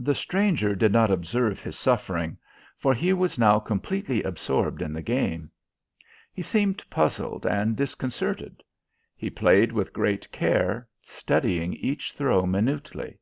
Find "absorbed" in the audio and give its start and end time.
4.24-4.82